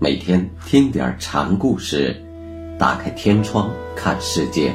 [0.00, 2.14] 每天听点禅故事，
[2.78, 4.72] 打开天窗看世界。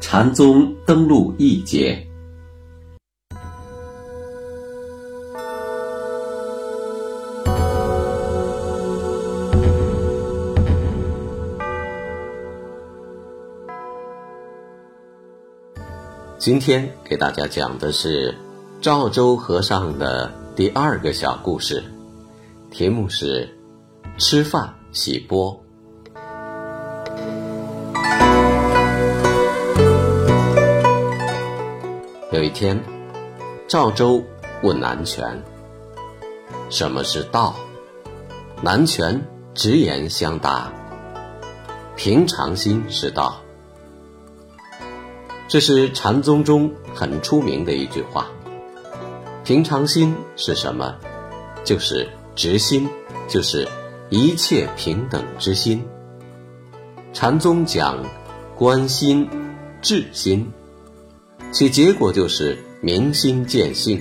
[0.00, 2.06] 禅宗登陆一节，
[16.38, 18.34] 今天给大家讲的是
[18.80, 21.84] 赵州和尚的第二个小故事。
[22.70, 23.48] 题目是
[24.16, 25.60] “吃饭洗钵”。
[32.32, 32.80] 有一天，
[33.66, 34.22] 赵州
[34.62, 35.42] 问南拳
[36.70, 37.56] ：“什么是道？”
[38.62, 39.20] 南拳
[39.52, 40.72] 直言相答
[41.96, 43.36] ：“平常心是道。”
[45.48, 48.28] 这是禅宗中很出名的一句话。
[49.42, 50.94] 平常心是什么？
[51.64, 52.08] 就是。
[52.34, 52.88] 直心
[53.28, 53.68] 就是
[54.08, 55.84] 一切平等之心。
[57.12, 58.04] 禅宗讲
[58.56, 59.28] 观心、
[59.82, 60.50] 智心，
[61.52, 64.00] 其结果就是明心见性。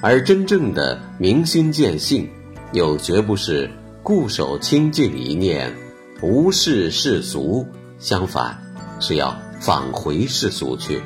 [0.00, 2.28] 而真正的明心见性，
[2.72, 3.70] 又绝不是
[4.02, 5.74] 固守清净一念，
[6.20, 7.66] 无视世俗。
[7.98, 8.62] 相反，
[9.00, 11.00] 是要返回世俗去。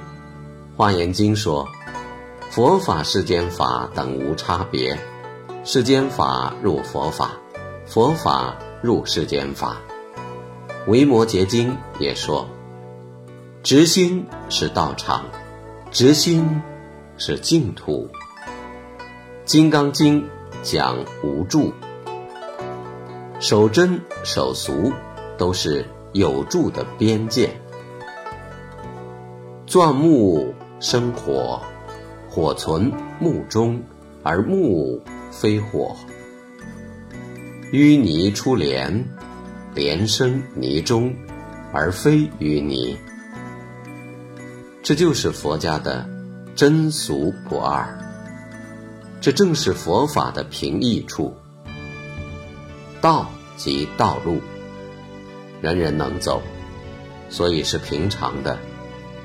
[0.77, 1.69] 华严经说，
[2.51, 4.99] 佛法世间法等无差别。
[5.71, 7.33] 世间法入佛法，
[7.85, 9.77] 佛法入世间法。
[10.87, 12.49] 维摩诘经也说
[13.63, 15.27] ：“直心是道场，
[15.91, 16.63] 直心
[17.19, 18.09] 是净土。”
[19.45, 20.27] 金刚经
[20.63, 21.71] 讲无助，
[23.39, 24.91] 守真守俗
[25.37, 25.85] 都是
[26.15, 27.51] 有助的边界。
[29.67, 31.61] 钻木生火，
[32.31, 32.91] 火存
[33.21, 33.83] 木中，
[34.23, 34.99] 而木。
[35.31, 35.97] 非火，
[37.73, 39.05] 淤泥出莲，
[39.75, 41.15] 莲生泥中，
[41.73, 42.97] 而非淤泥。
[44.83, 46.09] 这就是佛家的
[46.57, 47.99] 真俗不二。
[49.21, 51.37] 这正是佛法的平易处。
[53.01, 54.41] 道即道路，
[55.61, 56.43] 人人能走，
[57.29, 58.59] 所以是平常的，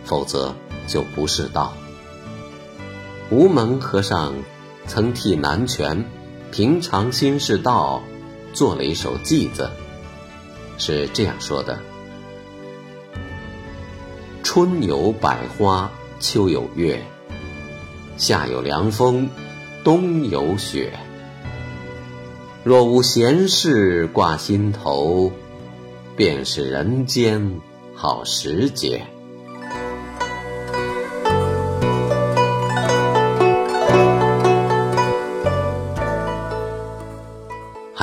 [0.04, 0.54] 否则
[0.86, 1.74] 就不是道。
[3.30, 4.34] 无门和尚。
[4.88, 6.06] 曾替南拳
[6.52, 8.04] 平常心是道
[8.54, 9.70] 做了一首偈子，
[10.78, 11.80] 是这样说的：
[14.44, 17.04] 春有百花，秋有月，
[18.18, 19.30] 夏有凉风，
[19.84, 20.94] 冬有雪。
[22.64, 25.32] 若无闲事挂心头，
[26.16, 27.60] 便是人间
[27.96, 29.08] 好时节。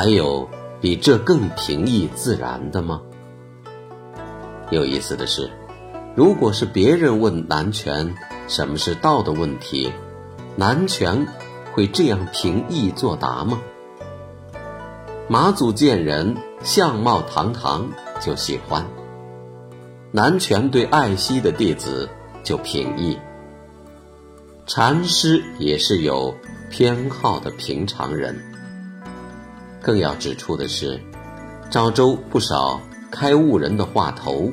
[0.03, 0.49] 还有
[0.81, 3.03] 比这更平易自然的吗？
[4.71, 5.51] 有意思的是，
[6.17, 8.15] 如果是别人问南拳
[8.49, 9.93] 什么是道的问题，
[10.57, 11.27] 南拳
[11.75, 13.61] 会这样平易作答吗？
[15.29, 17.91] 马祖见人相貌堂堂
[18.23, 18.87] 就喜欢，
[20.13, 22.09] 南拳对爱惜的弟子
[22.43, 23.19] 就平易。
[24.67, 26.35] 禅师也是有
[26.71, 28.50] 偏好的平常人。
[29.83, 31.01] 更要指出的是，
[31.71, 32.81] 赵州不少
[33.11, 34.51] 开悟人的话头，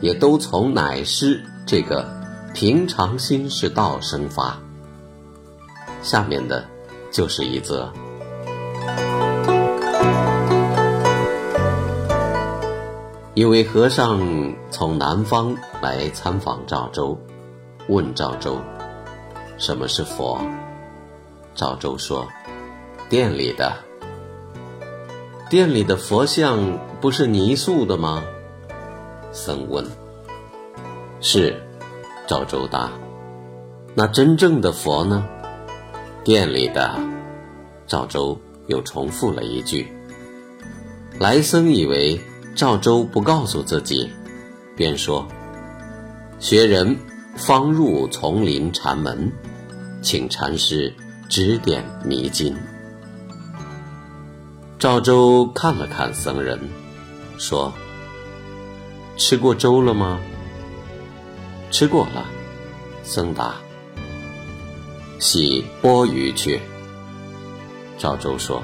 [0.00, 2.06] 也都从乃师这个
[2.52, 4.58] 平常心是道生发。
[6.02, 6.64] 下面的
[7.10, 7.92] 就是一则：
[13.34, 14.20] 一位和尚
[14.70, 17.16] 从南方来参访赵州，
[17.88, 18.58] 问赵州
[19.58, 20.40] ：“什么是佛？”
[21.54, 22.26] 赵州说
[23.08, 23.72] ：“店里的。”
[25.48, 28.22] 店里的佛像不是泥塑的吗？
[29.32, 29.86] 僧问。
[31.22, 31.62] 是，
[32.26, 32.90] 赵州答。
[33.94, 35.26] 那真正的佛呢？
[36.22, 37.00] 店里的。
[37.86, 39.90] 赵州又重复了一句。
[41.18, 42.20] 来僧以为
[42.54, 44.10] 赵州不告诉自己，
[44.76, 45.26] 便说
[46.38, 46.98] ：“学人
[47.36, 49.32] 方入丛林禅门，
[50.02, 50.92] 请禅师
[51.30, 52.54] 指点迷津。”
[54.78, 56.56] 赵州看了看僧人，
[57.36, 57.72] 说
[59.18, 60.20] ：“吃过粥了吗
[61.72, 62.24] ？”“吃过了。”
[63.02, 63.56] 僧答。
[65.18, 66.60] “洗钵盂去。”
[67.98, 68.62] 赵州说。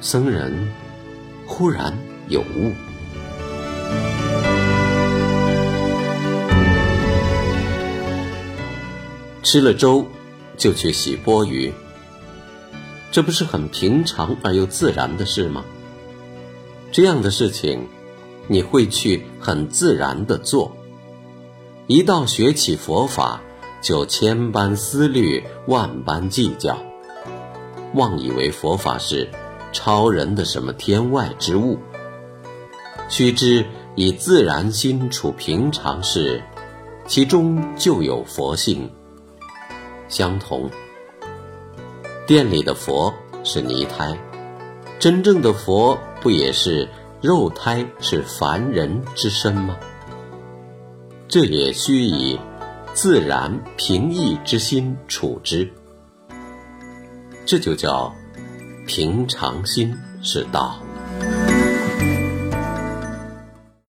[0.00, 0.72] 僧人
[1.44, 1.92] 忽然
[2.28, 2.72] 有悟，
[9.42, 10.06] 吃了粥，
[10.56, 11.72] 就去洗钵盂。
[13.10, 15.64] 这不是很平常而又自然的事吗？
[16.92, 17.86] 这样的事情，
[18.46, 20.76] 你会去很自然的做。
[21.86, 23.40] 一到学起佛法，
[23.80, 26.78] 就千般思虑，万般计较，
[27.94, 29.30] 妄以为佛法是
[29.72, 31.78] 超人的什么天外之物。
[33.08, 33.64] 须知
[33.94, 36.42] 以自然心处平常事，
[37.06, 38.90] 其中就有佛性。
[40.08, 40.70] 相同，
[42.28, 43.10] 殿里的佛
[43.42, 44.14] 是泥胎，
[44.98, 46.86] 真正的佛不也是
[47.22, 49.74] 肉胎，是凡人之身吗？
[51.26, 52.38] 这也需以
[52.92, 55.72] 自然平易之心处之，
[57.46, 58.14] 这就叫
[58.86, 60.78] 平常心是道。